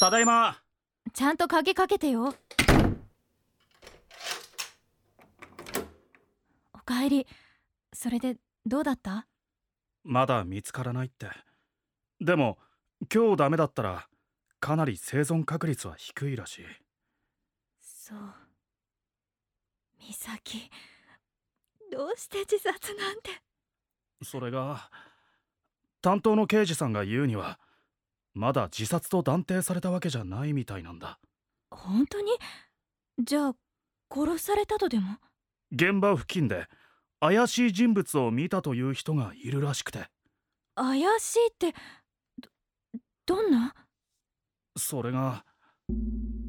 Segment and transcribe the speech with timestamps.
[0.00, 0.56] ただいま。
[1.12, 2.34] ちゃんと鍵かけてよ。
[6.72, 7.26] おかえり。
[7.92, 9.26] それでどうだった？
[10.02, 11.28] まだ見つからないって。
[12.18, 12.56] でも
[13.14, 14.08] 今日ダメだったら
[14.58, 16.64] かなり生存確率は低いらしい。
[17.82, 18.18] そう。
[19.98, 20.70] 美咲。
[21.92, 23.32] どうして自殺なんて。
[24.22, 24.88] それが
[26.00, 27.60] 担当の刑事さんが言うには
[28.34, 31.18] まだ自殺と断定されたわけじゃないみたいなんだ。
[31.70, 32.32] 本当に？
[33.18, 33.54] じゃあ
[34.12, 35.16] 殺されたとでも？
[35.72, 36.66] 現場付近で
[37.20, 40.06] 怪しい人物を見たという人がいるらしくて。
[40.74, 41.74] 怪しいって
[43.26, 43.74] どどんな？
[44.76, 45.44] それが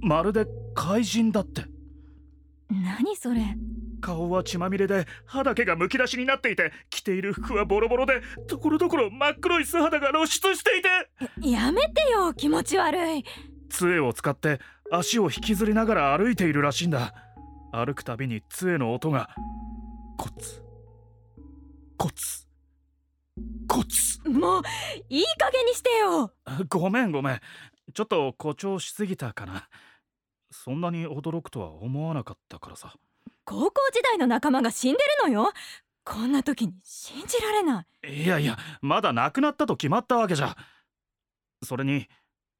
[0.00, 1.64] まるで怪人だって。
[2.68, 3.56] 何それ？
[4.00, 10.82] 顔は血まみれで歯だけがむき出しになっていて着ている服はボロボロでところどころ真っ黒い素肌が露出してい
[11.42, 11.48] て。
[11.48, 13.24] やめてよ気持ち悪い。
[13.68, 17.14] 杖を使って足を引きずりながら歩いているらしいんだ。
[17.72, 19.30] 歩くたびに杖の音が
[20.16, 20.62] コツ
[21.96, 22.46] コツ
[23.66, 24.28] コツ。
[24.28, 24.62] もう
[25.08, 26.32] いい加減にしてよ。
[26.68, 27.40] ごめんごめん。
[27.94, 29.68] ちょっと誇張しすぎたかな。
[30.50, 32.94] そんなに驚くとは思わなかったからさ
[33.48, 35.50] 高校時代の仲間が死んでるのよ。
[36.04, 38.22] こんな時に信じられない。
[38.22, 40.54] いやいやまだ亡くなったと決まったわけじゃ。
[41.64, 42.08] それに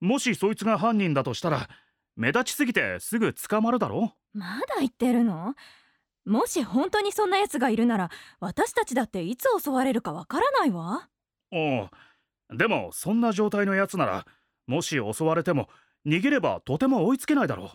[0.00, 1.68] もしそいつが犯人だとしたら
[2.16, 5.54] 目立ちすぎてすぐ捕まるだろまだ言ってるの？
[6.26, 8.10] もし本当にそんな奴がいるなら
[8.40, 11.08] 私たちだっていつ襲われるかわからないわ。
[11.52, 11.90] おう
[12.50, 14.26] でもそんな状態のやつなら
[14.66, 15.68] もし襲われても
[16.04, 17.70] 逃げればとても追いつけないだろ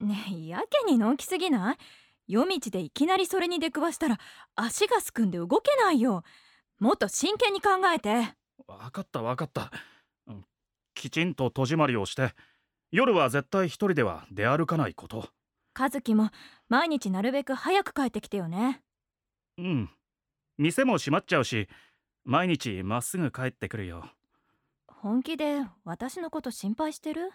[0.00, 1.76] ねえやけにのんきすぎない？
[2.26, 4.18] 夜道でいきなりそれに出くわしたら
[4.54, 6.22] 足がすくんで動けないよ。
[6.78, 8.34] もっと真剣に考えて。
[8.66, 9.70] わかったわかった。
[10.26, 10.44] うん。
[10.94, 12.34] きちんと戸締まりをして
[12.90, 15.28] 夜は絶対一人では出歩かないこと。
[15.78, 16.30] 和樹も
[16.68, 18.82] 毎日なるべく早く帰ってきてよね。
[19.58, 19.90] うん。
[20.58, 21.68] 店も閉まっちゃうし
[22.24, 24.04] 毎日まっすぐ帰ってくるよ。
[24.86, 27.30] 本気で私のこと心配してる？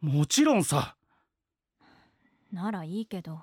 [0.00, 0.96] もちろんさ。
[2.52, 3.40] ならいいけど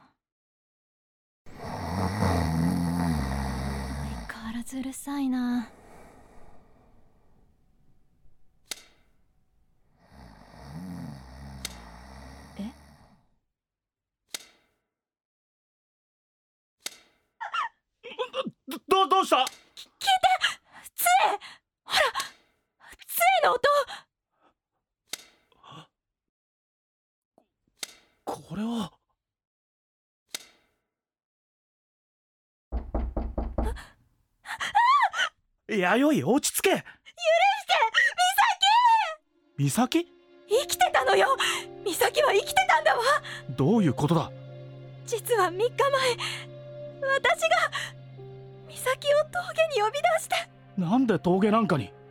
[4.64, 5.70] らずうるさいな。
[12.58, 12.72] え？
[18.70, 21.12] どどどうした杖
[21.84, 22.00] ほら
[23.06, 23.60] 杖の音
[28.24, 28.94] これは
[35.68, 36.70] 弥生落ち着け。
[36.72, 36.84] 許して
[39.58, 40.06] 美咲！
[40.06, 40.14] 美咲？
[40.50, 41.38] 生きてたのよ。
[41.86, 43.04] 美咲は生きてたんだわ。
[43.50, 44.32] どういうことだ？
[45.06, 47.72] 実は3日前私が
[48.68, 50.36] 美咲を峠に呼び出して。
[50.78, 51.92] なんで峠なんかに？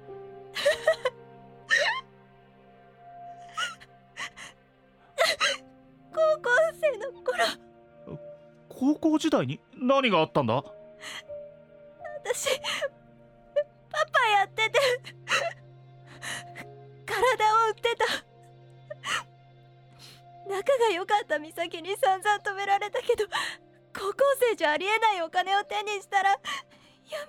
[6.13, 8.19] 高校生の頃。
[8.69, 10.65] 高校時代に何があったんだ？
[12.25, 14.79] 私パパやってて
[17.05, 18.07] 体を売ってた。
[20.49, 23.25] 仲が良かった美咲に散々止められたけど
[23.95, 24.17] 高校
[24.51, 26.37] 生じゃありえないお金を手にしたらや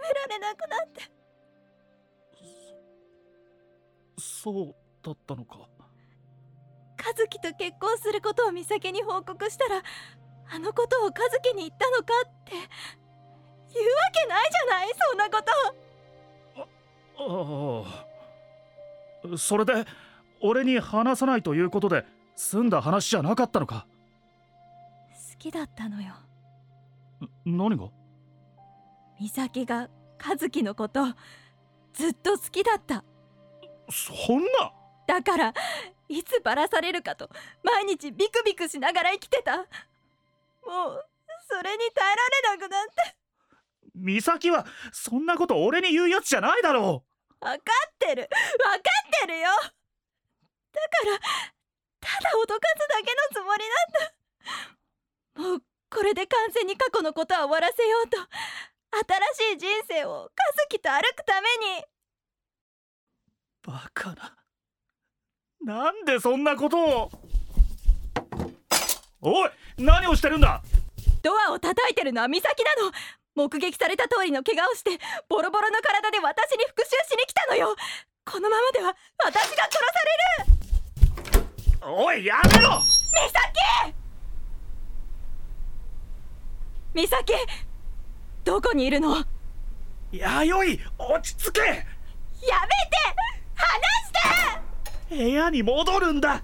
[0.02, 1.12] められなくなって。
[4.18, 5.68] そうだったのか。
[7.06, 9.84] 和樹と結婚することを美咲に報告したら
[10.52, 11.12] あのことを和
[11.44, 12.54] 樹に言ったのかって
[15.14, 15.52] そんなこと。
[17.16, 17.84] あ
[19.32, 19.86] あそれで
[20.42, 22.04] 俺に話さないということで
[22.36, 23.86] 済んだ話じゃなかったのか？
[25.12, 26.16] 好きだったのよ。
[27.46, 27.90] 何が？
[29.20, 29.88] 美咲が
[30.28, 31.06] 和樹のこと
[31.94, 33.04] ずっと好きだった。
[33.92, 34.74] そんな？
[35.06, 35.54] だから
[36.10, 37.30] いつバラされるかと
[37.64, 39.58] 毎日ビクビクしながら生きてた。
[39.58, 39.68] もう
[41.48, 43.16] それに耐えられなくなって
[43.96, 47.04] 美咲はそんなこと俺に言うやつじゃないだろ
[47.40, 48.30] 分かってる。
[48.30, 49.50] 分かってるよ。
[49.52, 51.20] だから
[52.00, 53.64] ただ脅かすだけのつもり
[55.36, 55.50] なんだ。
[55.50, 58.18] もうこれで完全に過去のことは終わらせようと
[59.38, 60.30] 新しい人生を和
[60.70, 61.48] 樹と歩くため
[61.78, 61.84] に。
[63.66, 64.36] バカな。
[65.62, 67.12] なんでそんなことを。
[69.22, 70.62] おい何をしてるんだ。
[71.22, 72.92] ドアを叩いてるのは美咲なの
[73.36, 74.92] 目撃された通りの怪我をして
[75.28, 77.76] ボロボロの体で私に復讐しに来たのよ。
[78.26, 79.82] このままでは私が殺さ
[81.36, 81.96] れる。
[81.96, 82.82] おいやめろ！
[86.94, 87.34] 美咲！
[88.44, 89.26] どこにいるの？
[90.12, 91.62] や弥生落ち着け！
[91.62, 91.86] めて！
[92.46, 92.58] 離
[94.06, 95.16] して！
[95.16, 96.44] 部屋に戻るんだ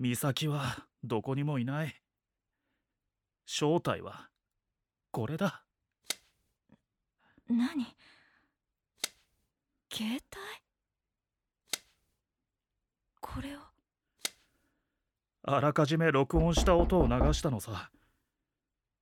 [0.00, 1.94] 美咲はどこにもいない。
[3.44, 4.30] 正体は
[5.10, 5.62] これだ。
[7.50, 7.84] 何？
[9.92, 10.22] 携帯？
[13.20, 13.58] これを？
[15.42, 17.90] あらかじめ録音した音を流したのさ。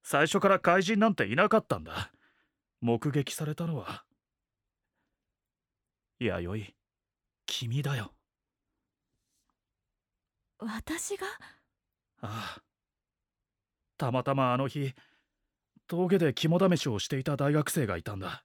[0.02, 2.10] 最初から怪人なんていなかったんだ。
[2.80, 4.02] 目撃されたのは
[6.18, 6.74] 弥生。
[7.46, 8.12] 君だよ
[10.58, 11.26] 私が？
[12.20, 12.62] ああ。
[13.96, 14.92] たまたまあの日
[15.86, 18.44] 峠で肝試しをしていた大学生がいたんだ。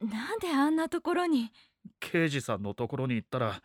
[0.00, 1.50] なんであんなところに？
[2.00, 3.62] 刑事さんのところに行ったら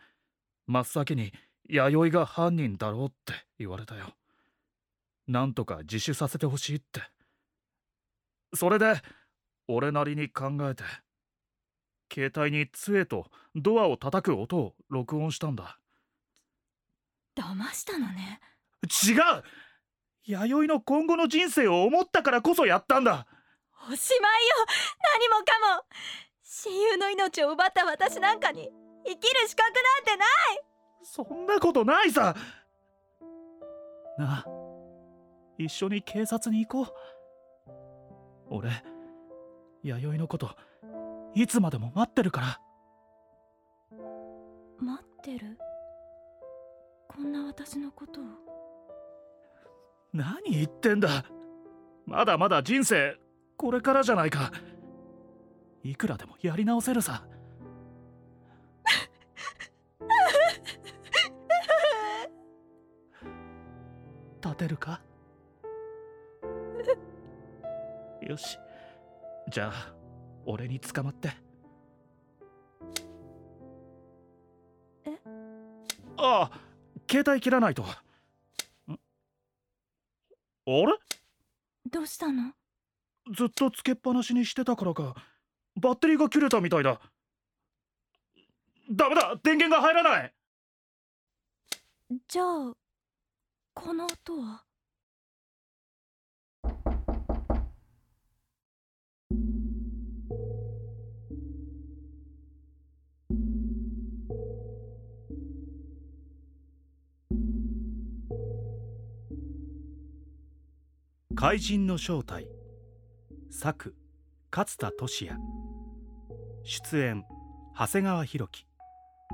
[0.66, 1.32] 真っ先に
[1.68, 4.14] 弥生が犯人だろうって言われたよ。
[5.26, 7.02] なんとか自首させてほしいって。
[8.54, 8.94] それで
[9.66, 10.84] 俺なりに考えて
[12.12, 15.78] 携帯に杖とドアを叩く音を録音したんだ
[17.36, 18.40] 騙したのね。
[18.82, 19.42] 違う！
[20.24, 23.26] 弥生の今後の人生を思ったからこそやったんだ。
[23.90, 24.54] おしまいよ。
[25.20, 25.84] 何もかも。
[26.42, 28.70] 親友の命を奪った私なんかに
[29.04, 30.28] 生きる資格なんてない。
[31.02, 32.36] そんなことないさ。
[34.18, 34.46] なあ
[35.58, 36.94] 一緒に警察に行こう。
[38.50, 38.70] 俺
[39.82, 40.54] 弥生のこと
[41.34, 42.60] いつまでも待ってるから。
[44.78, 45.58] 待ってる？
[47.14, 48.24] こんな私のことを。
[50.12, 51.24] 何言ってんだ。
[52.06, 53.18] まだまだ人生
[53.56, 54.50] これからじゃないか。
[55.82, 57.24] いくらでもやり直せるさ。
[64.42, 65.00] 立てるか？
[68.20, 68.58] よし。
[69.48, 69.94] じゃあ
[70.46, 71.30] 俺に捕まって。
[75.04, 75.10] え？
[76.16, 76.60] ああ
[77.12, 77.82] 携帯切らないと。
[77.82, 77.86] ん？
[77.86, 77.90] あ
[80.66, 80.96] れ？
[81.90, 82.52] どうしたの？
[83.36, 85.14] ずっとつけっぱなしにしてたからか。
[85.76, 87.02] バッテリーが切れたみたいだ。
[88.90, 89.36] ダメだ！
[89.42, 90.32] 電源が入らない！
[92.26, 92.72] じゃあ
[93.74, 94.64] この音は？
[111.42, 112.46] 怪人の正体。
[113.50, 113.96] 作
[114.56, 115.36] 勝田俊也。
[116.62, 117.24] 出演
[117.76, 118.66] 長谷川博己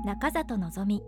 [0.06, 1.02] 中里のぞみ。